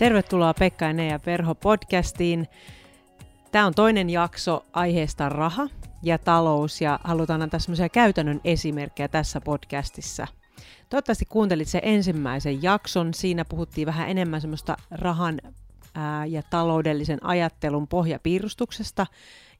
[0.00, 2.48] Tervetuloa Pekka ja Neija Perho podcastiin.
[3.52, 5.68] Tämä on toinen jakso aiheesta raha
[6.02, 10.26] ja talous ja halutaan antaa semmoisia käytännön esimerkkejä tässä podcastissa.
[10.88, 13.14] Toivottavasti kuuntelit sen ensimmäisen jakson.
[13.14, 15.40] Siinä puhuttiin vähän enemmän semmoista rahan
[15.94, 19.06] ää, ja taloudellisen ajattelun pohjapiirustuksesta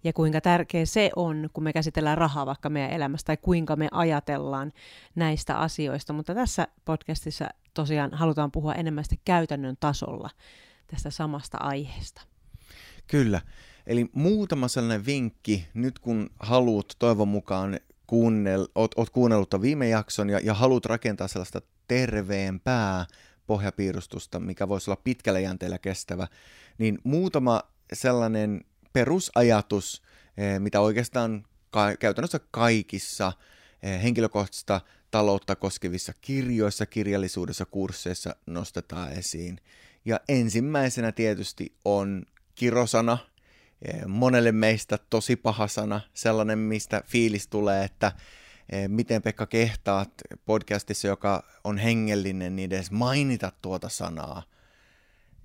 [0.04, 3.88] ja kuinka tärkeä se on, kun me käsitellään rahaa vaikka meidän elämässä tai kuinka me
[3.92, 4.72] ajatellaan
[5.14, 6.12] näistä asioista.
[6.12, 10.30] Mutta tässä podcastissa tosiaan halutaan puhua enemmän käytännön tasolla
[10.86, 12.22] tästä samasta aiheesta.
[13.06, 13.40] Kyllä.
[13.86, 20.30] Eli muutama sellainen vinkki, nyt kun haluat toivon mukaan kuunnell, oot, oot kuunnellut viime jakson
[20.30, 23.06] ja, ja haluat rakentaa sellaista terveempää
[23.46, 26.26] pohjapiirustusta, mikä voisi olla pitkällä jänteellä kestävä,
[26.78, 28.60] niin muutama sellainen
[28.92, 30.02] perusajatus,
[30.36, 33.32] eh, mitä oikeastaan ka- käytännössä kaikissa
[33.82, 34.80] eh, henkilökohtaisista
[35.10, 39.58] taloutta koskevissa kirjoissa, kirjallisuudessa, kursseissa nostetaan esiin.
[40.04, 42.22] Ja ensimmäisenä tietysti on
[42.54, 43.18] kirosana,
[43.82, 48.12] eh, monelle meistä tosi paha sana, sellainen mistä fiilis tulee, että
[48.88, 50.10] miten Pekka kehtaat
[50.44, 54.42] podcastissa, joka on hengellinen, niin edes mainita tuota sanaa.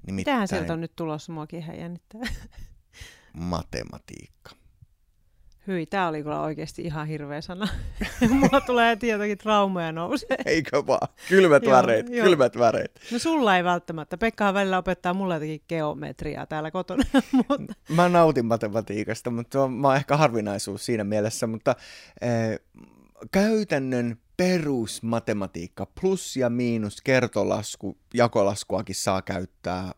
[0.07, 0.15] Nimittäin...
[0.15, 2.21] Mitähän sieltä on nyt tulossa, muakin ihan jännittää.
[3.35, 4.51] matematiikka.
[5.67, 7.67] Hyi, tämä oli kyllä oikeasti ihan hirveä sana.
[8.29, 10.37] Mulla tulee heti jotakin traumoja nousee.
[10.45, 11.07] Eikö vaan?
[11.29, 12.99] Kylmät väreet, joo, kylmät väreet.
[13.11, 14.17] No sulla ei välttämättä.
[14.17, 17.03] Pekkahan välillä opettaa mulle jotakin geometriaa täällä kotona.
[17.49, 17.73] mutta...
[17.89, 21.75] Mä nautin matematiikasta, mutta mä oon ehkä harvinaisuus siinä mielessä, mutta
[22.23, 22.59] äh,
[23.31, 29.91] käytännön perusmatematiikka, plus ja miinus, kertolasku, jakolaskuakin saa käyttää,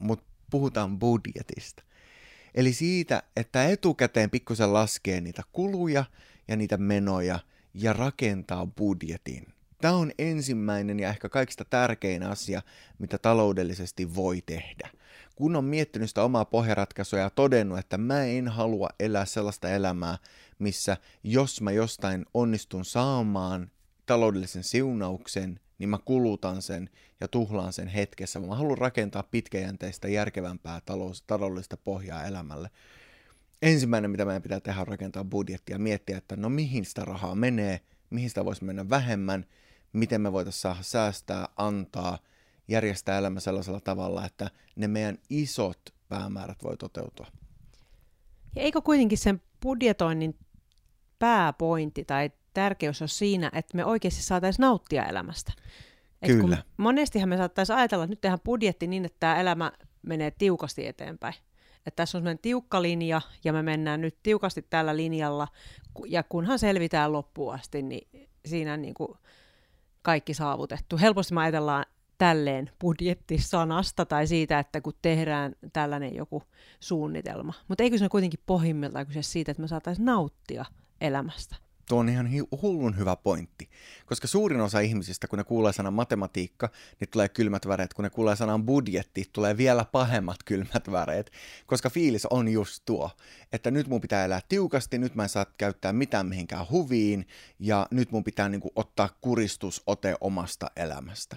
[0.00, 1.82] mutta puhutaan budjetista.
[2.54, 6.04] Eli siitä, että etukäteen pikkusen laskee niitä kuluja
[6.48, 7.38] ja niitä menoja
[7.74, 9.46] ja rakentaa budjetin.
[9.80, 12.62] Tämä on ensimmäinen ja ehkä kaikista tärkein asia,
[12.98, 14.90] mitä taloudellisesti voi tehdä.
[15.34, 20.18] Kun on miettinyt sitä omaa pohjaratkaisua ja todennut, että mä en halua elää sellaista elämää,
[20.58, 23.70] missä jos mä jostain onnistun saamaan
[24.06, 28.40] taloudellisen siunauksen, niin mä kulutan sen ja tuhlaan sen hetkessä.
[28.40, 32.70] Mä haluan rakentaa pitkäjänteistä, järkevämpää talous, taloudellista pohjaa elämälle.
[33.62, 37.34] Ensimmäinen, mitä meidän pitää tehdä, on rakentaa budjettia ja miettiä, että no mihin sitä rahaa
[37.34, 39.44] menee, mihin sitä voisi mennä vähemmän,
[39.92, 42.18] miten me voitaisiin saada säästää, antaa,
[42.68, 47.26] järjestää elämä sellaisella tavalla, että ne meidän isot päämäärät voi toteutua.
[48.56, 50.38] Ja eikö kuitenkin sen budjetoinnin
[51.18, 55.52] pääpointti tai tärkeys on siinä, että me oikeasti saataisiin nauttia elämästä.
[56.22, 56.56] Et Kyllä.
[56.56, 60.86] Kun monestihan me saattaisi ajatella, että nyt tehdään budjetti niin, että tämä elämä menee tiukasti
[60.86, 61.34] eteenpäin.
[61.86, 65.48] Että tässä on sellainen tiukka linja ja me mennään nyt tiukasti tällä linjalla
[66.06, 69.18] ja kunhan selvitään loppuun asti, niin siinä on niin kuin
[70.02, 70.98] kaikki saavutettu.
[70.98, 71.84] Helposti me ajatellaan
[72.18, 76.42] tälleen budjettisanasta tai siitä, että kun tehdään tällainen joku
[76.80, 77.52] suunnitelma.
[77.68, 80.64] Mutta eikö se kuitenkin pohjimmiltaan kyse siitä, että me saataisiin nauttia
[81.00, 81.56] elämästä?
[81.92, 82.28] Tuo on ihan
[82.62, 83.70] hullun hyvä pointti,
[84.06, 86.68] koska suurin osa ihmisistä, kun ne kuulee sanan matematiikka,
[87.00, 87.94] niin tulee kylmät väreet.
[87.94, 91.30] Kun ne kuulee sanan budjetti, tulee vielä pahemmat kylmät väreet,
[91.66, 93.10] koska fiilis on just tuo,
[93.52, 97.26] että nyt mun pitää elää tiukasti, nyt mä en saa käyttää mitään mihinkään huviin,
[97.58, 101.36] ja nyt mun pitää niin kuin, ottaa kuristusote omasta elämästä.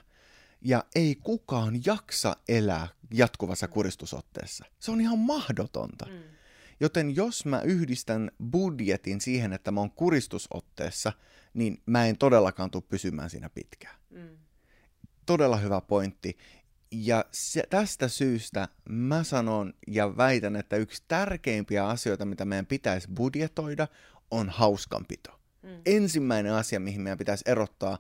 [0.62, 4.66] Ja ei kukaan jaksa elää jatkuvassa kuristusotteessa.
[4.80, 6.06] Se on ihan mahdotonta.
[6.06, 6.35] Mm.
[6.80, 11.14] Joten jos mä yhdistän budjetin siihen, että mä oon kuristusotteessa,
[11.54, 13.96] niin mä en todellakaan tule pysymään siinä pitkään.
[14.10, 14.38] Mm.
[15.26, 16.38] Todella hyvä pointti.
[16.92, 23.08] Ja se, tästä syystä mä sanon ja väitän, että yksi tärkeimpiä asioita, mitä meidän pitäisi
[23.16, 23.88] budjetoida,
[24.32, 25.40] on hauskanpito.
[25.64, 25.82] Mm.
[25.86, 27.98] Ensimmäinen asia, mihin meidän pitäisi erottaa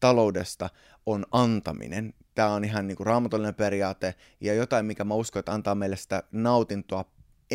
[0.00, 0.70] taloudesta,
[1.06, 2.14] on antaminen.
[2.34, 5.96] Tämä on ihan niin kuin raamatullinen periaate ja jotain, mikä mä uskon, että antaa meille
[5.96, 7.04] sitä nautintoa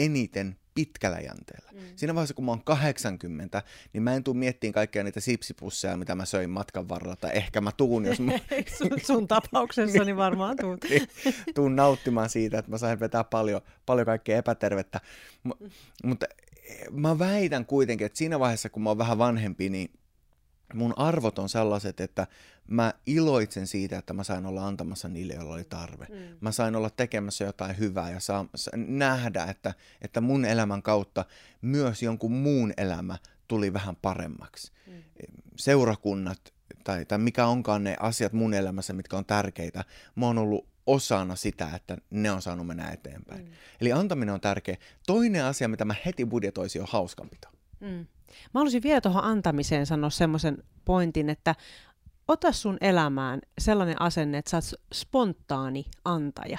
[0.04, 1.72] eniten pitkällä jänteellä.
[1.74, 1.80] Mm.
[1.96, 3.64] Siinä vaiheessa, kun mä oon 80,
[3.94, 7.62] niin mä en tuu miettiin kaikkia niitä sipsipusseja, mitä mä söin matkan varrella, tai ehkä
[7.62, 8.32] mä tuun, jos mä...
[8.78, 10.78] sun, sun tapauksessa niin varmaan tuun.
[10.90, 11.08] niin,
[11.56, 15.02] tuun nauttimaan siitä, että mä sain vetää paljon, paljon kaikkea epätervettä.
[15.44, 15.66] M-
[16.04, 16.26] mutta
[16.92, 19.92] mä väitän kuitenkin, että siinä vaiheessa, kun mä oon vähän vanhempi, niin
[20.74, 22.28] mun arvot on sellaiset, että
[22.68, 26.08] mä iloitsen siitä, että mä sain olla antamassa niille, joilla oli tarve.
[26.10, 26.38] Mm.
[26.42, 31.26] Mä sain olla tekemässä jotain hyvää ja saa, nähdä, että, että mun elämän kautta
[31.62, 33.18] myös jonkun muun elämä
[33.48, 34.72] tuli vähän paremmaksi.
[34.88, 34.94] Mm.
[35.56, 36.54] Seurakunnat
[36.84, 39.84] tai, tai mikä onkaan ne asiat mun elämässä, mitkä on tärkeitä,
[40.16, 43.46] mä oon ollut osana sitä, että ne on saanut mennä eteenpäin.
[43.46, 43.52] Mm.
[43.82, 44.78] Eli antaminen on tärkeä.
[45.08, 47.48] Toinen asia, mitä mä heti budjetoisin, on hauskanpito.
[47.80, 48.08] Mm.
[48.54, 51.56] Mä haluaisin vielä tuohon antamiseen sanoa semmoisen pointin, että
[52.28, 56.58] ota sun elämään sellainen asenne, että sä oot spontaani antaja.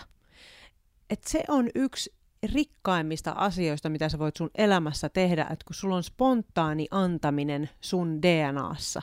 [1.10, 2.14] että se on yksi
[2.52, 8.22] rikkaimmista asioista, mitä sä voit sun elämässä tehdä, että kun sulla on spontaani antaminen sun
[8.22, 9.02] DNAssa,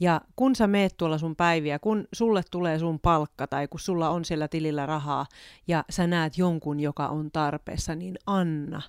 [0.00, 4.10] ja kun sä meet tuolla sun päiviä, kun sulle tulee sun palkka tai kun sulla
[4.10, 5.26] on siellä tilillä rahaa
[5.68, 8.82] ja sä näet jonkun, joka on tarpeessa, niin anna.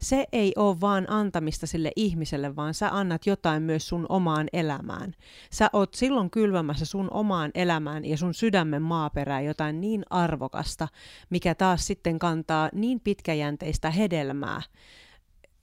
[0.00, 5.14] Se ei ole vaan antamista sille ihmiselle, vaan sä annat jotain myös sun omaan elämään.
[5.50, 10.88] Sä oot silloin kylvämässä sun omaan elämään ja sun sydämen maaperään jotain niin arvokasta,
[11.30, 14.62] mikä taas sitten kantaa niin pitkäjänteistä hedelmää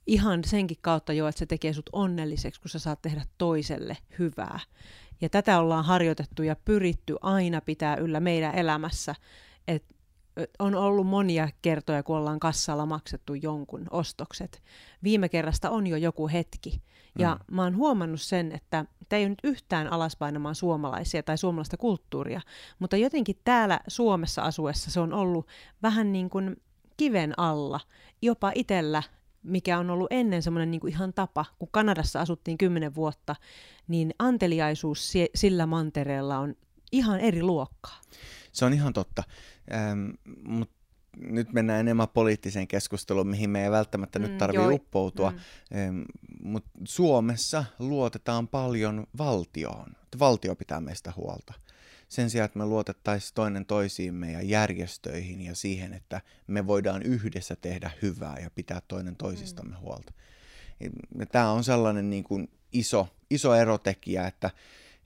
[0.08, 4.60] ihan senkin kautta jo, että se tekee sut onnelliseksi, kun sä saat tehdä toiselle hyvää.
[5.20, 9.14] Ja tätä ollaan harjoitettu ja pyritty aina pitää yllä meidän elämässä.
[9.68, 9.84] Et
[10.58, 14.62] on ollut monia kertoja, kun ollaan kassalla maksettu jonkun ostokset.
[15.02, 16.82] Viime kerrasta on jo joku hetki.
[17.18, 17.56] Ja mm.
[17.56, 22.40] mä oon huomannut sen, että tämä ei ole nyt yhtään alaspainamaan suomalaisia tai suomalaista kulttuuria,
[22.78, 25.46] mutta jotenkin täällä Suomessa asuessa se on ollut
[25.82, 26.56] vähän niin kuin
[26.96, 27.80] kiven alla.
[28.22, 29.02] Jopa itsellä
[29.42, 33.36] mikä on ollut ennen semmoinen niin ihan tapa, kun Kanadassa asuttiin kymmenen vuotta,
[33.88, 36.54] niin anteliaisuus sillä mantereella on
[36.92, 38.00] ihan eri luokkaa.
[38.52, 39.22] Se on ihan totta,
[39.74, 40.10] ähm,
[40.44, 40.74] mutta
[41.16, 45.38] nyt mennään enemmän poliittiseen keskusteluun, mihin me ei välttämättä mm, nyt tarvitse uppoutua, mm.
[45.78, 46.02] ähm,
[46.42, 49.86] mutta Suomessa luotetaan paljon valtioon.
[50.18, 51.54] Valtio pitää meistä huolta
[52.08, 57.56] sen sijaan, että me luotettaisiin toinen toisiimme ja järjestöihin ja siihen, että me voidaan yhdessä
[57.56, 59.80] tehdä hyvää ja pitää toinen toisistamme mm.
[59.80, 60.12] huolta.
[61.32, 64.50] Tämä on sellainen niin kuin iso, iso erotekijä, että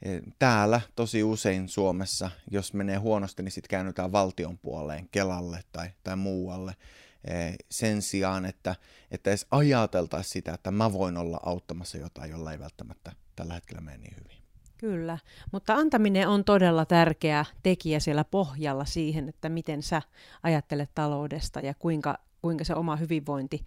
[0.03, 5.91] e, täällä tosi usein Suomessa, jos menee huonosti, niin sitten käännytään valtion puoleen, Kelalle tai,
[6.05, 6.77] tai muualle
[7.25, 7.35] e,
[7.71, 8.77] sen sijaan, että,
[9.11, 13.81] että edes ajateltaisiin sitä, että mä voin olla auttamassa jotain, jolla ei välttämättä tällä hetkellä
[13.81, 14.42] mene niin hyvin.
[14.83, 15.19] Kyllä,
[15.53, 20.03] mutta antaminen on todella tärkeä tekijä siellä pohjalla siihen, että miten sä
[20.43, 23.65] ajattelet taloudesta ja kuinka, kuinka se oma hyvinvointi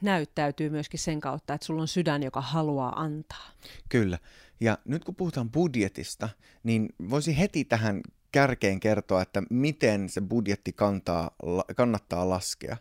[0.00, 3.50] näyttäytyy myöskin sen kautta, että sulla on sydän, joka haluaa antaa.
[3.88, 4.18] Kyllä,
[4.60, 6.28] ja nyt kun puhutaan budjetista,
[6.62, 8.00] niin voisi heti tähän
[8.32, 11.30] kärkeen kertoa, että miten se budjetti kantaa,
[11.76, 12.76] kannattaa laskea.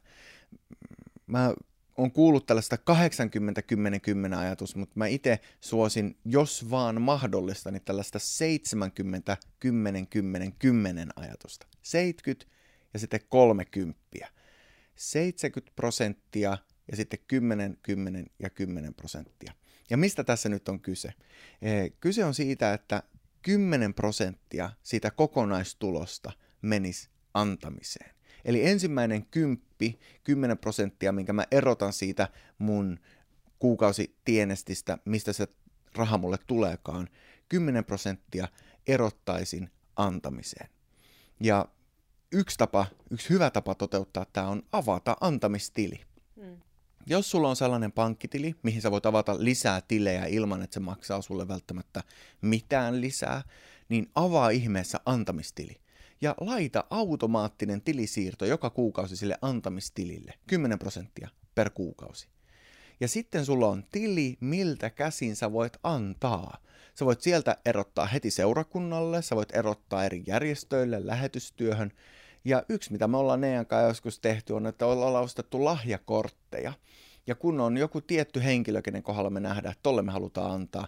[1.28, 1.54] Mä
[1.98, 2.78] on kuullut tällaista
[4.34, 8.22] 80-10-10 ajatus, mutta mä itse suosin, jos vaan mahdollista, niin tällaista 70-10-10-10
[11.16, 11.68] ajatusta.
[11.82, 12.56] 70
[12.94, 14.00] ja sitten 30.
[14.96, 16.58] 70 prosenttia
[16.92, 19.54] ja sitten 10, 10 ja 10 prosenttia.
[19.90, 21.14] Ja mistä tässä nyt on kyse?
[22.00, 23.04] Kyse on siitä, että
[23.42, 26.32] 10 prosenttia siitä kokonaistulosta
[26.62, 28.15] menisi antamiseen.
[28.46, 32.28] Eli ensimmäinen kymppi, 10 prosenttia, minkä mä erotan siitä
[32.58, 33.00] mun
[33.60, 35.48] kuukausitienestistä, mistä se
[35.96, 37.10] raha mulle tuleekaan,
[37.50, 38.48] 10 prosenttia
[38.88, 40.70] erottaisin antamiseen.
[41.40, 41.66] Ja
[42.32, 46.02] yksi tapa, yksi hyvä tapa toteuttaa tämä on avata antamistili.
[46.36, 46.58] Hmm.
[47.08, 51.22] Jos sulla on sellainen pankkitili, mihin sä voit avata lisää tilejä ilman, että se maksaa
[51.22, 52.04] sulle välttämättä
[52.42, 53.42] mitään lisää,
[53.90, 55.85] niin avaa ihmeessä antamistili
[56.22, 62.28] ja laita automaattinen tilisiirto joka kuukausi sille antamistilille, 10 prosenttia per kuukausi.
[63.00, 66.58] Ja sitten sulla on tili, miltä käsin sä voit antaa.
[67.00, 71.92] Sä voit sieltä erottaa heti seurakunnalle, sä voit erottaa eri järjestöille, lähetystyöhön.
[72.46, 76.74] Ja yksi, mitä me ollaan Nean kanssa joskus tehty, on, että ollaan ostettu lahjakortteja.
[77.28, 80.88] Ja kun on joku tietty henkilö, kenen kohdalla me nähdään, että tolle me halutaan antaa,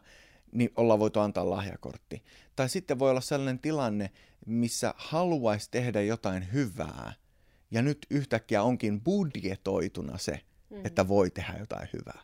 [0.51, 2.23] niin ollaan voitu antaa lahjakortti.
[2.55, 4.11] Tai sitten voi olla sellainen tilanne,
[4.47, 7.13] missä haluaisi tehdä jotain hyvää,
[7.71, 10.85] ja nyt yhtäkkiä onkin budjetoituna se, mm.
[10.85, 12.21] että voi tehdä jotain hyvää.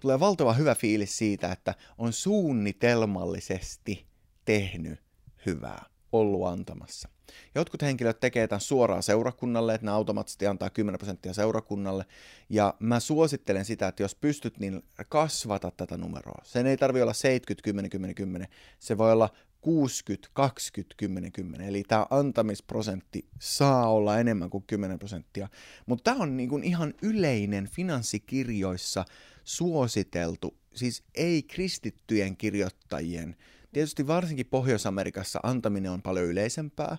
[0.00, 4.06] Tulee valtava hyvä fiilis siitä, että on suunnitelmallisesti
[4.44, 5.00] tehnyt
[5.46, 7.08] hyvää, ollut antamassa.
[7.54, 12.04] Jotkut henkilöt tekee tämän suoraan seurakunnalle, että ne automaattisesti antaa 10 prosenttia seurakunnalle.
[12.48, 16.42] Ja mä suosittelen sitä, että jos pystyt, niin kasvata tätä numeroa.
[16.44, 18.48] Sen ei tarvi olla 70, 10, 10, 10.
[18.78, 19.30] Se voi olla
[19.66, 21.68] 60, 20, 10, 10.
[21.68, 25.48] Eli tämä antamisprosentti saa olla enemmän kuin 10 prosenttia.
[25.86, 29.04] Mutta tämä on niin ihan yleinen finanssikirjoissa
[29.44, 33.36] suositeltu, siis ei kristittyjen kirjoittajien.
[33.72, 36.96] Tietysti varsinkin Pohjois-Amerikassa antaminen on paljon yleisempää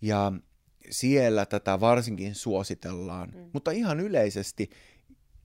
[0.00, 0.32] ja
[0.90, 3.32] siellä tätä varsinkin suositellaan.
[3.34, 3.50] Mm.
[3.52, 4.70] Mutta ihan yleisesti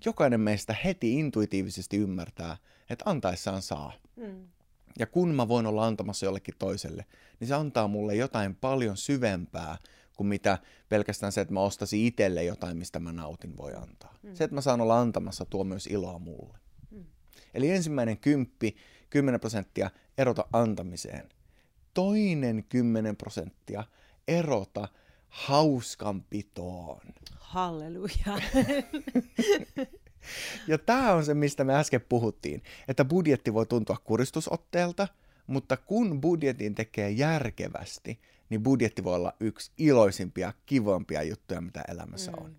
[0.06, 2.58] jokainen meistä heti intuitiivisesti ymmärtää,
[2.89, 3.94] että antaessaan saa.
[4.15, 4.48] Mm.
[5.00, 7.06] Ja kun mä voin olla antamassa jollekin toiselle,
[7.40, 9.78] niin se antaa mulle jotain paljon syvempää
[10.18, 10.58] kuin mitä
[10.90, 14.18] pelkästään se, että mä ostasin itselle jotain, mistä mä nautin, voi antaa.
[14.24, 14.36] Mm.
[14.36, 16.58] Se, että mä saan olla antamassa, tuo myös iloa mulle.
[16.92, 17.06] Mm.
[17.54, 18.76] Eli ensimmäinen kymppi,
[19.10, 21.30] 10 prosenttia, erota antamiseen.
[21.94, 23.84] Toinen 10 prosenttia,
[24.28, 24.88] erota
[25.30, 27.02] hauskanpitoon.
[27.40, 28.14] Halleluja.
[30.68, 35.08] ja tämä on se, mistä me äsken puhuttiin, että budjetti voi tuntua kuristusotteelta,
[35.48, 42.32] mutta kun budjetin tekee järkevästi, niin budjetti voi olla yksi iloisimpia, kivoimpia juttuja, mitä elämässä
[42.32, 42.44] mm.
[42.44, 42.56] on.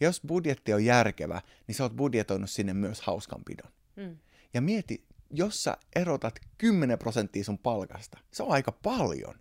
[0.00, 3.70] Ja jos budjetti on järkevä, niin sä oot budjetoinut sinne myös hauskanpidon.
[3.96, 4.16] Mm.
[4.54, 9.34] Ja mieti, jos sä erotat 10 prosenttia sun palkasta, se on aika paljon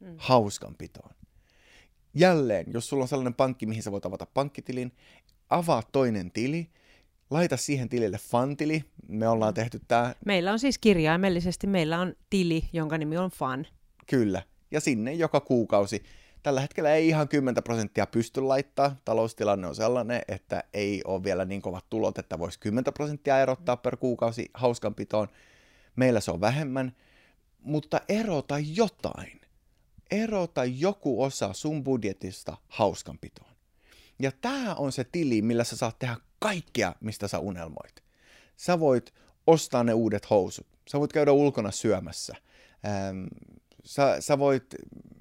[0.00, 0.14] mm.
[0.16, 1.14] hauskanpitoon.
[2.14, 4.92] Jälleen, jos sulla on sellainen pankki, mihin sä voit avata pankkitilin,
[5.50, 6.70] avaa toinen tili,
[7.30, 8.84] laita siihen tilille fantili.
[9.08, 9.54] Me ollaan mm.
[9.54, 10.14] tehty tämä.
[10.26, 13.66] Meillä on siis kirjaimellisesti, meillä on tili, jonka nimi on fan.
[14.06, 16.02] Kyllä, ja sinne joka kuukausi.
[16.42, 18.96] Tällä hetkellä ei ihan 10 prosenttia pysty laittaa.
[19.04, 23.76] Taloustilanne on sellainen, että ei ole vielä niin kovat tulot, että voisi 10 prosenttia erottaa
[23.76, 25.28] per kuukausi hauskanpitoon.
[25.96, 26.96] Meillä se on vähemmän,
[27.60, 29.40] mutta erota jotain.
[30.10, 33.54] Erota joku osa sun budjetista hauskanpitoon.
[34.18, 38.02] Ja tämä on se tili, millä sä saat tehdä kaikkea, mistä sä unelmoit.
[38.56, 39.14] Sä voit
[39.46, 40.66] ostaa ne uudet housut.
[40.88, 42.34] Sä voit käydä ulkona syömässä.
[42.86, 43.24] Ähm,
[43.84, 44.74] sä, sä voit...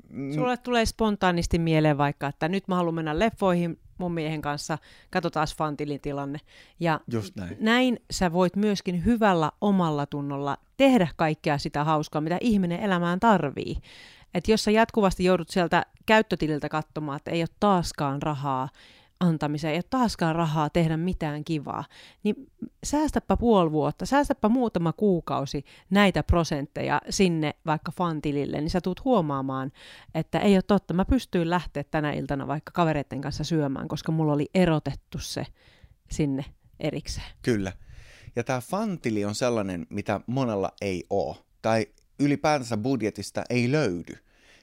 [0.09, 4.77] Mm, Sulle tulee spontaanisti mieleen vaikka, että nyt mä haluan mennä leffoihin mun miehen kanssa,
[5.09, 6.39] katsotaan Fantilin tilanne.
[6.79, 7.57] Ja Just näin.
[7.59, 13.75] näin sä voit myöskin hyvällä omalla tunnolla tehdä kaikkea sitä hauskaa, mitä ihminen elämään tarvii.
[14.33, 18.69] Että jos sä jatkuvasti joudut sieltä käyttötililtä katsomaan, että ei ole taaskaan rahaa,
[19.23, 21.83] antamiseen, ei ole taaskaan rahaa tehdä mitään kivaa,
[22.23, 22.35] niin
[22.83, 29.71] säästäpä puoli vuotta, säästäpä muutama kuukausi näitä prosentteja sinne vaikka fantilille, niin sä tuut huomaamaan,
[30.15, 34.33] että ei ole totta, mä pystyin lähteä tänä iltana vaikka kavereiden kanssa syömään, koska mulla
[34.33, 35.45] oli erotettu se
[36.11, 36.45] sinne
[36.79, 37.27] erikseen.
[37.41, 37.73] Kyllä.
[38.35, 41.87] Ja tämä fantili on sellainen, mitä monella ei ole, tai
[42.19, 44.17] ylipäätänsä budjetista ei löydy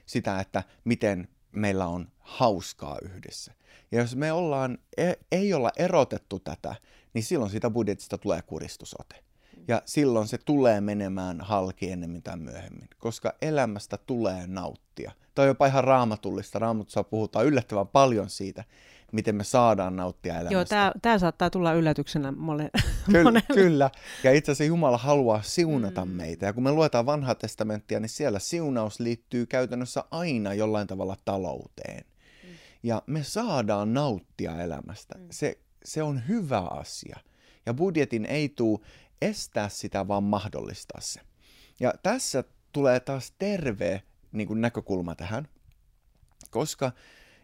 [0.05, 3.53] sitä, että miten meillä on hauskaa yhdessä.
[3.91, 6.75] Ja jos me ollaan, e, ei olla erotettu tätä,
[7.13, 9.15] niin silloin siitä budjetista tulee kuristusote.
[9.67, 15.11] Ja silloin se tulee menemään halki ennemmin tai myöhemmin, koska elämästä tulee nauttia.
[15.37, 16.59] On jopa ihan raamatullista.
[16.59, 18.63] Raamatussa puhutaan yllättävän paljon siitä,
[19.11, 20.53] miten me saadaan nauttia elämästä.
[20.53, 22.69] Joo, tämä, tämä saattaa tulla yllätyksenä mole,
[23.05, 23.53] kyllä, monelle.
[23.53, 23.89] Kyllä,
[24.23, 26.11] ja itse asiassa Jumala haluaa siunata mm.
[26.11, 26.45] meitä.
[26.45, 32.05] Ja kun me luetaan vanhaa testamenttia, niin siellä siunaus liittyy käytännössä aina jollain tavalla talouteen.
[32.83, 35.17] Ja me saadaan nauttia elämästä.
[35.17, 35.27] Mm.
[35.31, 37.19] Se, se on hyvä asia.
[37.65, 38.79] Ja budjetin ei tule
[39.21, 41.21] estää sitä, vaan mahdollistaa se.
[41.79, 45.47] Ja tässä tulee taas terve niin kuin näkökulma tähän,
[46.49, 46.91] koska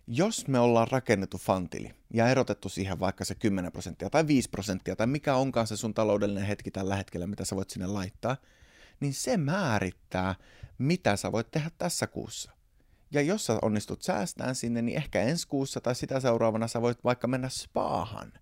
[0.08, 4.96] jos me ollaan rakennettu fantili ja erotettu siihen vaikka se 10 prosenttia tai 5 prosenttia
[4.96, 8.38] tai mikä onkaan se sun taloudellinen hetki tällä hetkellä, mitä sä voit sinne laittaa,
[9.00, 10.36] niin se määrittää,
[10.78, 12.57] mitä sä voit tehdä tässä kuussa.
[13.12, 17.04] Ja jos sä onnistut säästämään sinne, niin ehkä ensi kuussa tai sitä seuraavana sä voit
[17.04, 18.34] vaikka mennä spaahan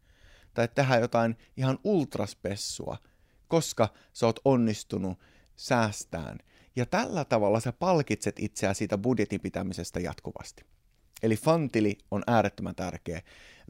[0.53, 2.97] tai tehdä jotain ihan ultraspessua,
[3.47, 5.19] koska sä oot onnistunut
[5.55, 6.39] säästään.
[6.75, 10.63] Ja tällä tavalla sä palkitset itseä siitä budjetin pitämisestä jatkuvasti.
[11.23, 13.21] Eli fantili on äärettömän tärkeä.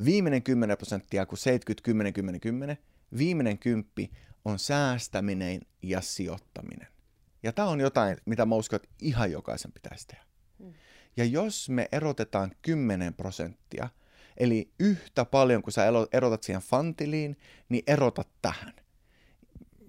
[0.06, 2.78] Viimeinen 10 prosenttia, kun 70, 10, 10, 10,
[3.18, 4.12] viimeinen kymppi
[4.46, 6.88] on säästäminen ja sijoittaminen.
[7.44, 10.25] Ja tämä on jotain, mitä mä uskon, että ihan jokaisen pitäisi tehdä.
[11.18, 13.90] Ja jos me erotetaan 10 prosenttia,
[14.38, 17.38] eli yhtä paljon kuin sä erotat siihen fantiliin,
[17.70, 18.74] niin erotat tähän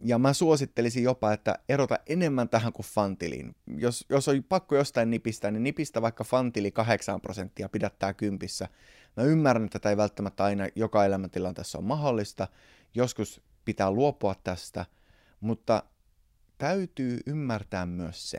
[0.04, 3.56] ja mä suosittelisin jopa, että erota enemmän tähän kuin fantiliin.
[3.76, 8.68] Jos, jos on pakko jostain nipistää, niin nipistä vaikka fantili 8 prosenttia, pidättää kympissä.
[9.16, 12.48] Mä ymmärrän, että tätä ei välttämättä aina joka elämäntilanteessa on mahdollista.
[12.94, 14.86] Joskus pitää luopua tästä,
[15.40, 15.82] mutta
[16.58, 18.38] täytyy ymmärtää myös se,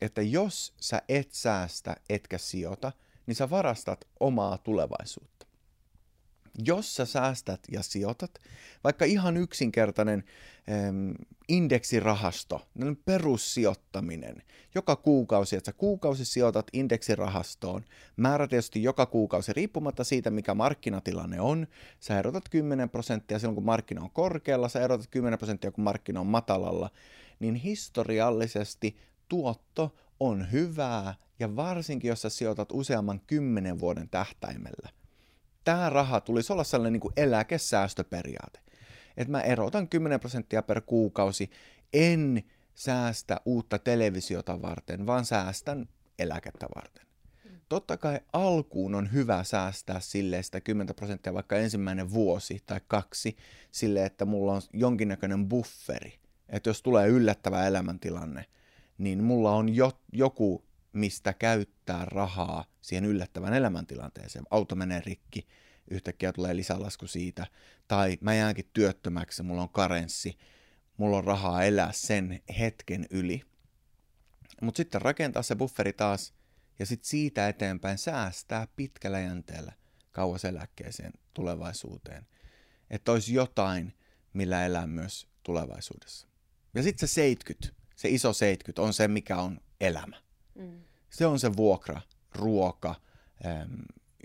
[0.00, 2.92] että jos sä et säästä etkä sijoita,
[3.26, 5.46] niin sä varastat omaa tulevaisuutta.
[6.64, 8.30] Jos sä säästät ja sijoitat,
[8.84, 10.24] vaikka ihan yksinkertainen
[10.70, 11.10] ähm,
[11.48, 12.68] indeksirahasto,
[13.04, 14.42] perussijoittaminen,
[14.74, 17.84] joka kuukausi, että sä kuukausi sijoitat indeksirahastoon,
[18.16, 21.66] määrätieteellisesti joka kuukausi, riippumatta siitä, mikä markkinatilanne on,
[22.00, 26.20] sä erotat 10 prosenttia silloin, kun markkina on korkealla, sä erotat 10 prosenttia, kun markkina
[26.20, 26.90] on matalalla,
[27.38, 28.96] niin historiallisesti
[29.28, 34.88] tuotto on hyvää, ja varsinkin jos sä sijoitat useamman kymmenen vuoden tähtäimellä
[35.66, 38.60] tämä raha tulisi olla sellainen niin kuin eläkesäästöperiaate.
[39.16, 41.50] Että mä erotan 10 prosenttia per kuukausi,
[41.92, 42.42] en
[42.74, 47.06] säästä uutta televisiota varten, vaan säästän eläkettä varten.
[47.68, 53.36] Totta kai alkuun on hyvä säästää sille sitä 10 prosenttia vaikka ensimmäinen vuosi tai kaksi
[53.70, 56.18] sille, että mulla on jonkinnäköinen bufferi.
[56.48, 58.44] Että jos tulee yllättävä elämäntilanne,
[58.98, 64.44] niin mulla on jo, joku mistä käyttää rahaa siihen yllättävän elämäntilanteeseen.
[64.50, 65.46] Auto menee rikki,
[65.90, 67.46] yhtäkkiä tulee lisälasku siitä,
[67.88, 70.38] tai mä jäänkin työttömäksi, mulla on karenssi,
[70.96, 73.42] mulla on rahaa elää sen hetken yli.
[74.62, 76.34] Mutta sitten rakentaa se bufferi taas,
[76.78, 79.72] ja sitten siitä eteenpäin säästää pitkällä jänteellä
[80.12, 82.26] kauas eläkkeeseen tulevaisuuteen.
[82.90, 83.94] Että olisi jotain,
[84.32, 86.28] millä elää myös tulevaisuudessa.
[86.74, 90.16] Ja sitten se 70, se iso 70 on se, mikä on elämä.
[90.54, 90.80] Mm.
[91.10, 92.00] Se on se vuokra,
[92.34, 92.94] ruoka,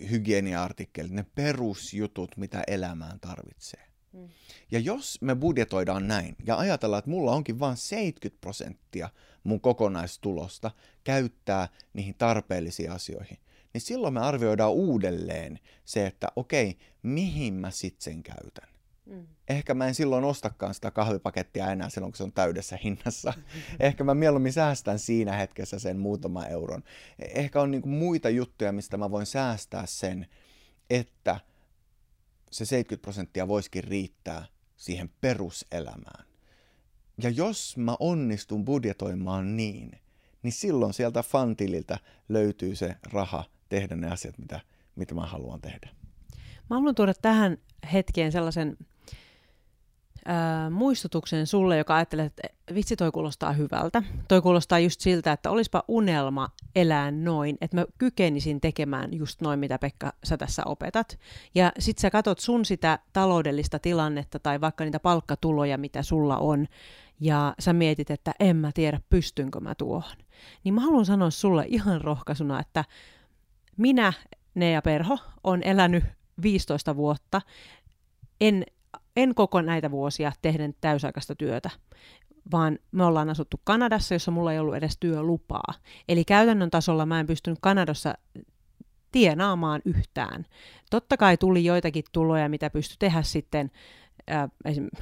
[0.10, 3.88] hygienia-artikkelit, ne perusjutut, mitä elämään tarvitsee.
[4.13, 4.30] Mm.
[4.72, 9.10] Ja jos me budjetoidaan näin ja ajatellaan, että mulla onkin vain 70 prosenttia
[9.44, 10.72] mun kokonaistulosta
[11.04, 13.38] käyttää niihin tarpeellisiin asioihin,
[13.74, 18.71] niin silloin me arvioidaan uudelleen se, että okei, mihin mä sitten sen käytän.
[19.12, 19.27] Mm.
[19.50, 23.34] Ehkä mä en silloin ostakaan sitä kahvipakettia enää silloin, kun se on täydessä hinnassa.
[23.80, 26.84] Ehkä mä mieluummin säästän siinä hetkessä sen muutama euron.
[27.20, 30.27] Ehkä on niinku muita juttuja, mistä mä voin säästää sen,
[30.89, 31.39] että
[32.51, 34.46] se 70 prosenttia voisikin riittää
[34.77, 36.25] siihen peruselämään.
[37.24, 39.91] Ja jos mä onnistun budjetoimaan niin,
[40.44, 41.98] niin silloin sieltä fantililta
[42.30, 44.60] löytyy se raha tehdä ne asiat, mitä,
[44.96, 45.89] mitä mä haluan tehdä.
[46.70, 47.58] Mä haluan tuoda tähän
[47.94, 48.77] hetkeen sellaisen
[50.25, 52.42] ää, muistutuksen sulle, joka ajattelee, että
[52.74, 54.04] vitsi toi kuulostaa hyvältä.
[54.28, 59.60] Toi kuulostaa just siltä, että olispa unelma elää noin, että mä kykenisin tekemään just noin,
[59.60, 61.20] mitä Pekka sä tässä opetat.
[61.56, 66.68] Ja sit sä katot sun sitä taloudellista tilannetta tai vaikka niitä palkkatuloja, mitä sulla on,
[67.20, 70.18] ja sä mietit, että en mä tiedä, pystynkö mä tuohon.
[70.63, 72.86] Niin mä haluan sanoa sulle ihan rohkaisuna, että
[73.78, 74.13] minä,
[74.56, 76.04] Nea Perho, on elänyt
[76.42, 77.42] 15 vuotta.
[78.42, 78.66] En
[79.15, 81.70] en koko näitä vuosia tehden täysaikaista työtä,
[82.51, 85.74] vaan me ollaan asuttu Kanadassa, jossa mulla ei ollut edes työlupaa.
[86.10, 88.13] Eli käytännön tasolla mä en pystynyt Kanadassa
[89.12, 90.46] tienaamaan yhtään.
[90.90, 93.72] Totta kai tuli joitakin tuloja, mitä pystyi tehdä sitten,
[94.31, 94.50] äh,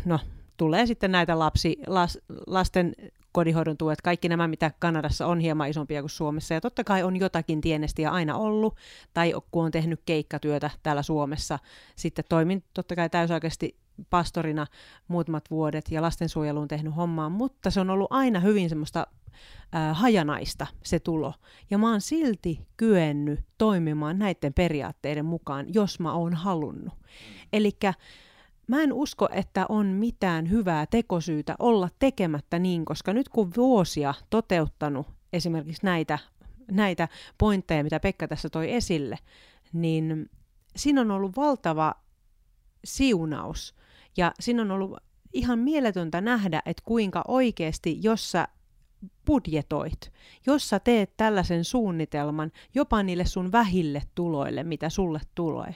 [0.05, 0.19] no
[0.57, 2.93] tulee sitten näitä lapsi, las, lasten
[3.31, 6.53] kodinhoidon tuet, kaikki nämä, mitä Kanadassa on hieman isompia kuin Suomessa.
[6.53, 8.75] Ja totta kai on jotakin tienestiä aina ollut,
[9.13, 11.59] tai kun on tehnyt keikkatyötä täällä Suomessa.
[11.95, 13.77] Sitten toimin totta kai täysaikaisesti
[14.09, 14.67] pastorina
[15.07, 19.07] muutamat vuodet ja lastensuojeluun tehnyt hommaa, mutta se on ollut aina hyvin semmoista
[19.71, 21.33] ää, hajanaista se tulo.
[21.69, 26.93] Ja mä oon silti kyennyt toimimaan näiden periaatteiden mukaan, jos mä oon halunnut.
[27.53, 27.71] Eli
[28.67, 34.13] mä en usko, että on mitään hyvää tekosyytä olla tekemättä niin, koska nyt kun vuosia
[34.29, 36.19] toteuttanut esimerkiksi näitä,
[36.71, 37.07] näitä
[37.37, 39.17] pointteja, mitä Pekka tässä toi esille,
[39.73, 40.29] niin
[40.75, 41.93] siinä on ollut valtava
[42.85, 43.75] siunaus
[44.19, 44.97] ja siinä on ollut
[45.33, 48.47] ihan mieletöntä nähdä, että kuinka oikeasti, jos sä
[49.25, 50.11] budjetoit,
[50.45, 55.75] jos sä teet tällaisen suunnitelman jopa niille sun vähille tuloille, mitä sulle tulee,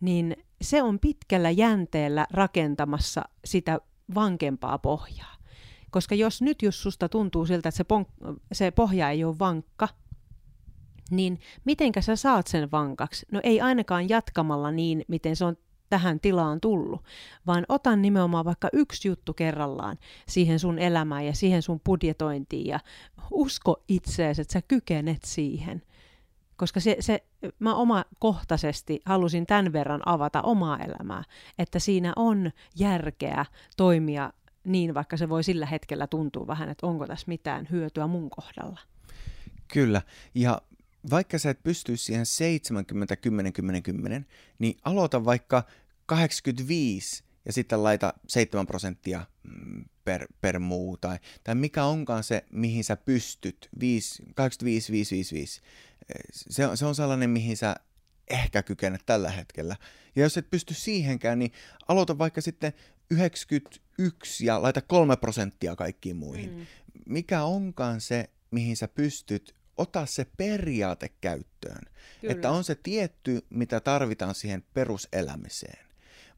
[0.00, 3.80] niin se on pitkällä jänteellä rakentamassa sitä
[4.14, 5.36] vankempaa pohjaa.
[5.90, 9.88] Koska jos nyt jos susta tuntuu siltä, että se, pon- se pohja ei ole vankka,
[11.10, 13.26] niin mitenkä sä saat sen vankaksi?
[13.32, 15.56] No ei ainakaan jatkamalla niin, miten se on
[15.90, 17.04] tähän tilaan tullut,
[17.46, 19.98] vaan otan nimenomaan vaikka yksi juttu kerrallaan
[20.28, 22.80] siihen sun elämään ja siihen sun budjetointiin ja
[23.30, 25.82] usko itseesi, että sä kykenet siihen.
[26.56, 27.24] Koska se, se,
[27.58, 31.24] mä omakohtaisesti halusin tämän verran avata omaa elämää,
[31.58, 34.32] että siinä on järkeä toimia
[34.64, 38.80] niin, vaikka se voi sillä hetkellä tuntua vähän, että onko tässä mitään hyötyä mun kohdalla.
[39.72, 40.02] Kyllä,
[40.34, 40.60] ja
[41.10, 44.26] vaikka sä et pystyisi siihen 70, 10, 10, 10,
[44.58, 45.62] niin aloita vaikka
[46.06, 52.44] 85 ja sitten laita 7 prosenttia mm, per, per muu, tai, tai mikä onkaan se,
[52.52, 55.60] mihin sä pystyt, 5, 85, 5, 5, 5.
[56.32, 57.76] Se, se on sellainen, mihin sä
[58.30, 59.76] ehkä kykenet tällä hetkellä.
[60.16, 61.52] Ja jos et pysty siihenkään, niin
[61.88, 62.72] aloita vaikka sitten
[63.10, 66.56] 91 ja laita 3 prosenttia kaikkiin muihin.
[66.56, 66.66] Mm.
[67.06, 71.82] Mikä onkaan se, mihin sä pystyt ota se periaate käyttöön.
[72.20, 72.32] Kyllä.
[72.32, 75.86] Että on se tietty, mitä tarvitaan siihen peruselämiseen.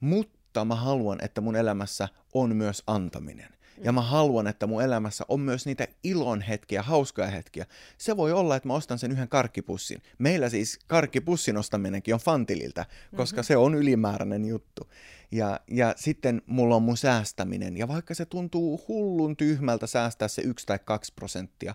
[0.00, 3.48] Mutta mä haluan, että mun elämässä on myös antaminen.
[3.84, 7.66] Ja mä haluan, että mun elämässä on myös niitä ilon hetkiä, hauskoja hetkiä.
[7.98, 10.02] Se voi olla, että mä ostan sen yhden karkkipussin.
[10.18, 13.46] Meillä siis karkkipussin ostaminenkin on fantililta, koska mm-hmm.
[13.46, 14.90] se on ylimääräinen juttu.
[15.30, 17.76] Ja, ja sitten mulla on mun säästäminen.
[17.76, 21.74] Ja vaikka se tuntuu hullun tyhmältä säästää se yksi tai kaksi prosenttia,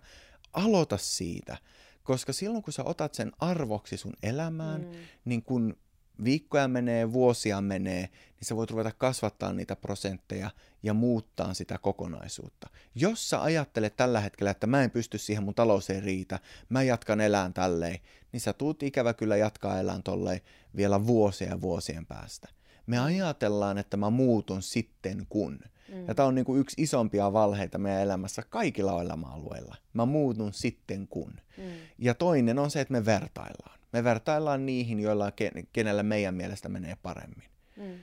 [0.54, 1.58] aloita siitä,
[2.04, 4.92] koska silloin kun sä otat sen arvoksi sun elämään, mm.
[5.26, 5.78] niin kun
[6.24, 10.52] viikkoja menee, vuosia menee, niin sä voit ruveta kasvattaa niitä prosentteja
[10.84, 12.70] ja muuttaa sitä kokonaisuutta.
[12.96, 16.84] Jos sä ajattelet tällä hetkellä, että mä en pysty siihen, mun talous ei riitä, mä
[16.84, 18.00] jatkan elään tälleen,
[18.32, 20.42] niin sä tuut ikävä kyllä jatkaa elään tolleen
[20.76, 22.48] vielä vuosia ja vuosien päästä.
[22.86, 25.60] Me ajatellaan, että mä muutun sitten kun.
[25.92, 26.08] Mm.
[26.08, 29.76] Ja tämä on niin kuin yksi isompia valheita meidän elämässä kaikilla elämäalueilla.
[29.94, 31.34] Mä muutun sitten kun.
[31.58, 31.64] Mm.
[31.98, 33.80] Ja toinen on se, että me vertaillaan.
[33.94, 35.32] Me vertaillaan niihin, joilla
[35.74, 37.50] kenellä meidän mielestä menee paremmin.
[37.78, 38.00] Mm.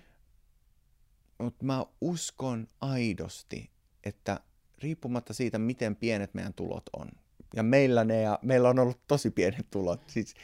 [1.38, 3.70] Mutta mä uskon aidosti,
[4.04, 4.40] että
[4.78, 7.08] riippumatta siitä, miten pienet meidän tulot on,
[7.56, 10.34] ja meillä, ne, ja meillä on ollut tosi pienet tulot, siis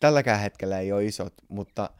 [0.00, 1.90] tälläkään hetkellä ei ole isot, mutta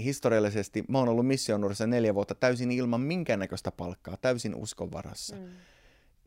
[0.00, 5.36] historiallisesti mä oon ollut missionuudessa neljä vuotta täysin ilman minkäännäköistä palkkaa, täysin uskon varassa.
[5.36, 5.42] Mm.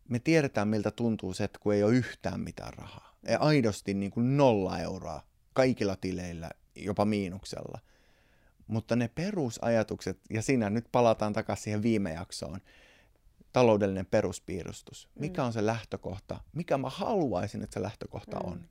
[0.10, 3.18] Me tiedetään, miltä tuntuu se, että kun ei ole yhtään mitään rahaa.
[3.28, 5.22] Ja aidosti niin kuin nolla euroa
[5.54, 7.80] kaikilla tileillä, jopa miinuksella.
[8.68, 12.60] Mutta ne perusajatukset, ja siinä nyt palataan takaisin siihen viime jaksoon,
[13.54, 15.10] taloudellinen peruspiirustus.
[15.20, 15.46] Mikä mm.
[15.46, 16.40] on se lähtökohta?
[16.54, 18.52] Mikä mä haluaisin, että se lähtökohta mm.
[18.52, 18.66] on?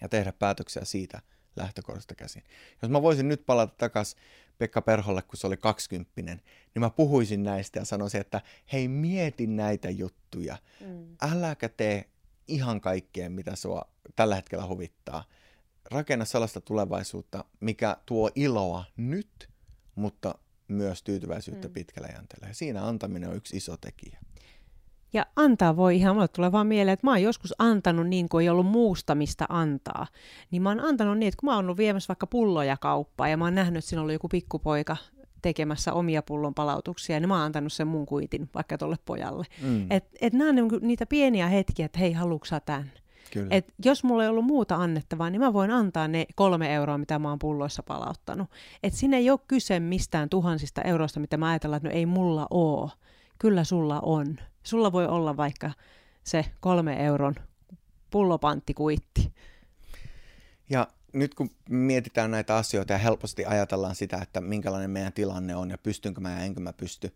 [0.00, 1.22] Ja tehdä päätöksiä siitä
[1.56, 2.42] lähtökohdasta käsin.
[2.82, 4.18] Jos mä voisin nyt palata takaisin
[4.58, 6.42] Pekka Perholle, kun se oli kaksikymppinen,
[6.74, 8.40] niin mä puhuisin näistä ja sanoisin, että
[8.72, 10.56] hei, mieti näitä juttuja.
[10.80, 11.16] Mm.
[11.22, 12.04] Äläkä tee
[12.48, 15.24] ihan kaikkea, mitä sua tällä hetkellä huvittaa
[15.90, 19.48] rakenna sellaista tulevaisuutta, mikä tuo iloa nyt,
[19.94, 20.34] mutta
[20.68, 21.74] myös tyytyväisyyttä mm.
[21.74, 22.48] pitkällä jänteellä.
[22.48, 24.18] Ja siinä antaminen on yksi iso tekijä.
[25.12, 28.42] Ja antaa voi ihan, mulle tulee vaan mieleen, että mä oon joskus antanut niin kuin
[28.42, 30.06] ei ollut muusta, mistä antaa.
[30.50, 33.36] Niin mä oon antanut niin, että kun mä oon ollut viemässä vaikka pulloja kauppaan ja
[33.36, 34.96] mä oon nähnyt, että siinä oli joku pikkupoika
[35.42, 39.44] tekemässä omia pullon palautuksia, niin mä oon antanut sen mun kuitin vaikka tolle pojalle.
[39.62, 39.86] Mm.
[39.90, 42.92] Että et nämä on niinku niitä pieniä hetkiä, että hei, haluatko sä tämän?
[43.32, 43.48] Kyllä.
[43.50, 47.18] Et jos mulla ei ollut muuta annettavaa, niin mä voin antaa ne kolme euroa, mitä
[47.18, 48.50] mä oon pulloissa palauttanut.
[48.82, 52.46] Et siinä ei ole kyse mistään tuhansista euroista, mitä mä ajatellaan, että no ei mulla
[52.50, 52.90] oo.
[53.38, 54.36] Kyllä sulla on.
[54.66, 55.70] Sulla voi olla vaikka
[56.24, 57.34] se kolme euron
[58.10, 59.32] pullopanttikuitti.
[60.70, 65.70] Ja nyt kun mietitään näitä asioita ja helposti ajatellaan sitä, että minkälainen meidän tilanne on
[65.70, 67.14] ja pystynkö mä ja enkö mä pysty,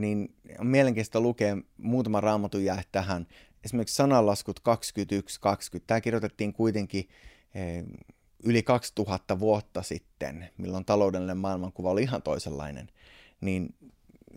[0.00, 3.26] niin on mielenkiintoista lukea muutama raamatun jää tähän.
[3.64, 4.62] Esimerkiksi sananlaskut 21-20,
[5.86, 7.08] tämä kirjoitettiin kuitenkin
[7.54, 7.84] eh,
[8.44, 12.88] yli 2000 vuotta sitten, milloin taloudellinen maailmankuva oli ihan toisenlainen,
[13.40, 13.74] niin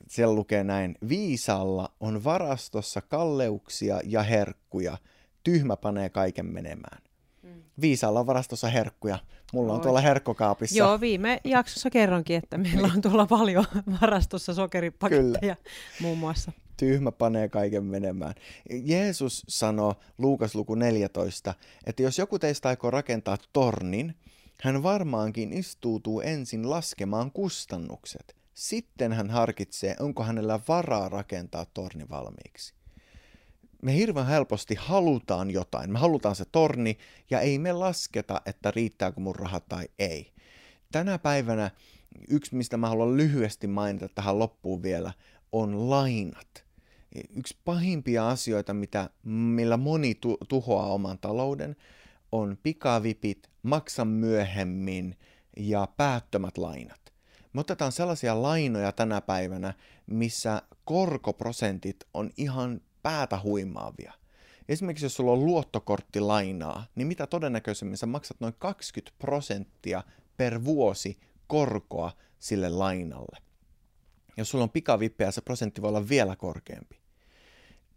[0.07, 4.97] siellä lukee näin, viisalla on varastossa kalleuksia ja herkkuja,
[5.43, 7.01] tyhmä panee kaiken menemään.
[7.43, 7.49] Mm.
[7.81, 9.19] Viisaalla on varastossa herkkuja.
[9.53, 10.77] Mulla on tuolla herkkokaapissa.
[10.77, 13.65] Joo, viime jaksossa kerronkin, että meillä on tuolla paljon
[14.01, 15.71] varastossa sokeripaketteja Kyllä.
[16.01, 18.33] muun muassa tyhmä panee kaiken menemään.
[18.69, 21.53] Jeesus sanoi Luukas luku 14,
[21.85, 24.15] että jos joku teistä aikoo rakentaa tornin,
[24.61, 28.35] hän varmaankin istuutuu ensin laskemaan kustannukset.
[28.53, 32.73] Sitten hän harkitsee, onko hänellä varaa rakentaa torni valmiiksi.
[33.81, 35.91] Me hirveän helposti halutaan jotain.
[35.91, 36.97] Me halutaan se torni
[37.29, 40.33] ja ei me lasketa, että riittääkö mun rahat tai ei.
[40.91, 41.71] Tänä päivänä
[42.27, 45.13] yksi, mistä mä haluan lyhyesti mainita tähän loppuun vielä,
[45.51, 46.65] on lainat.
[47.35, 51.75] Yksi pahimpia asioita, mitä, millä moni tu- tuhoaa oman talouden,
[52.31, 55.17] on pikavipit, maksa myöhemmin
[55.57, 57.02] ja päättömät lainat.
[57.53, 59.73] Me otetaan sellaisia lainoja tänä päivänä,
[60.07, 64.13] missä korkoprosentit on ihan päätä huimaavia.
[64.69, 70.03] Esimerkiksi jos sulla on luottokorttilainaa, niin mitä todennäköisemmin sä maksat noin 20 prosenttia
[70.37, 73.37] per vuosi korkoa sille lainalle.
[74.37, 77.03] Jos sulla on pikavippejä, se prosentti voi olla vielä korkeampi.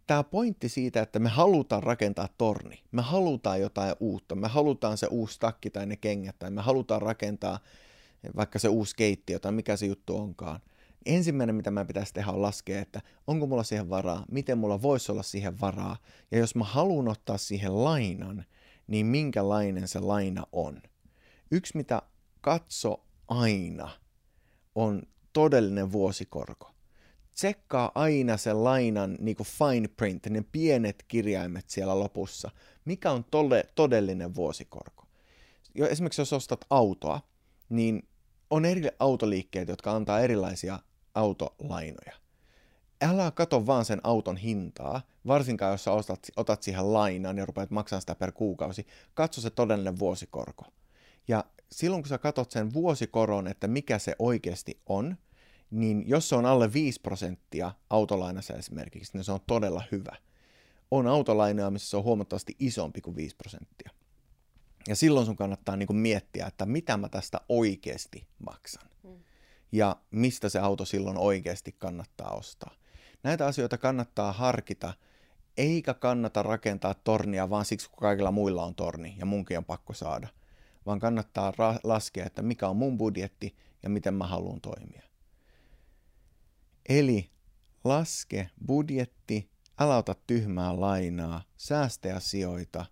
[0.07, 5.07] Tämä pointti siitä, että me halutaan rakentaa torni, me halutaan jotain uutta, me halutaan se
[5.07, 7.59] uusi takki tai ne kengät, tai me halutaan rakentaa
[8.35, 10.59] vaikka se uusi keittiö tai mikä se juttu onkaan.
[11.05, 15.11] Ensimmäinen, mitä mä pitäisi tehdä, on laskea, että onko mulla siihen varaa, miten mulla voisi
[15.11, 15.97] olla siihen varaa,
[16.31, 18.45] ja jos mä haluan ottaa siihen lainan,
[18.87, 20.81] niin minkälainen se laina on.
[21.51, 22.01] Yksi, mitä
[22.41, 23.89] katso aina,
[24.75, 25.03] on
[25.33, 26.71] todellinen vuosikorko.
[27.33, 32.51] Tsekkaa aina sen lainan niin kuin fine print, ne pienet kirjaimet siellä lopussa.
[32.85, 35.07] Mikä on tolle, todellinen vuosikorko?
[35.75, 37.21] Jo, esimerkiksi jos ostat autoa,
[37.69, 38.07] niin
[38.49, 40.79] on eri autoliikkeet, jotka antaa erilaisia
[41.15, 42.13] autolainoja.
[43.01, 47.71] Älä kato vaan sen auton hintaa, varsinkaan jos sä ostat, otat siihen lainaan ja rupeat
[47.71, 48.87] maksamaan sitä per kuukausi.
[49.13, 50.65] Katso se todellinen vuosikorko.
[51.27, 55.17] Ja silloin kun sä katot sen vuosikoron, että mikä se oikeasti on,
[55.71, 60.15] niin jos se on alle 5 prosenttia autolainassa esimerkiksi, niin se on todella hyvä.
[60.91, 63.89] On autolainoja, missä se on huomattavasti isompi kuin 5 prosenttia.
[64.87, 68.89] Ja silloin sun kannattaa niin kuin miettiä, että mitä mä tästä oikeasti maksan.
[69.03, 69.19] Mm.
[69.71, 72.71] Ja mistä se auto silloin oikeasti kannattaa ostaa.
[73.23, 74.93] Näitä asioita kannattaa harkita,
[75.57, 79.93] eikä kannata rakentaa tornia vaan siksi, kun kaikilla muilla on torni ja munkin on pakko
[79.93, 80.27] saada.
[80.85, 85.01] Vaan kannattaa ra- laskea, että mikä on mun budjetti ja miten mä haluan toimia.
[86.89, 87.29] Eli
[87.83, 92.85] laske budjetti, älä ota tyhmää lainaa, säästä ja sijoita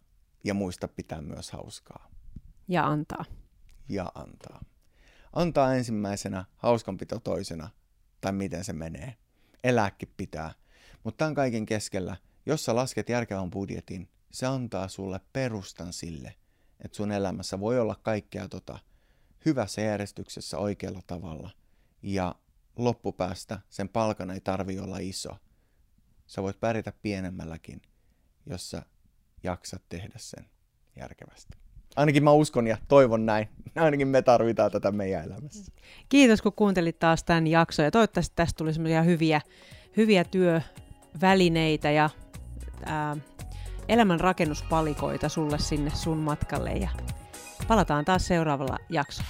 [0.46, 2.12] ja muista pitää myös hauskaa.
[2.68, 3.26] Ja antaa.
[3.90, 4.66] Ja antaa.
[5.34, 7.70] Antaa ensimmäisenä, hauskanpito toisena,
[8.22, 9.16] tai miten se menee.
[9.64, 10.54] Elääkin pitää.
[11.04, 16.36] Mutta tämän kaiken keskellä, jos sä lasket järkevän budjetin, se antaa sulle perustan sille,
[16.80, 18.80] että sun elämässä voi olla kaikkea tota
[19.46, 21.50] hyvässä järjestyksessä oikealla tavalla.
[22.02, 22.36] Ja
[22.76, 25.38] loppupäästä sen palkan ei tarvi olla iso.
[26.28, 27.82] Sä voit pärjätä pienemmälläkin,
[28.46, 28.86] jos sä
[29.46, 30.46] jaksat tehdä sen
[31.00, 31.58] järkevästi.
[31.96, 33.50] Ainakin mä uskon ja toivon näin.
[33.76, 35.72] Ainakin me tarvitaan tätä meidän elämässä.
[36.10, 39.42] Kiitos kun kuuntelit taas tämän jakson ja toivottavasti tästä tuli semmoisia hyviä,
[39.98, 42.10] hyviä työvälineitä ja
[42.86, 43.18] ää,
[43.88, 46.90] elämän rakennuspalikoita sulle sinne sun matkalle ja
[47.68, 49.30] palataan taas seuraavalla jaksolla.